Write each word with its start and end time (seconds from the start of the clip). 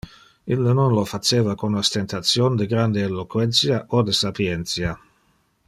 Ille 0.53 0.71
non 0.77 0.95
lo 0.99 1.03
faceva 1.11 1.53
con 1.63 1.75
ostentation 1.81 2.57
de 2.61 2.65
grande 2.73 3.03
eloquentia 3.11 3.77
o 3.89 3.99
de 4.07 4.13
sapientia. 4.23 4.99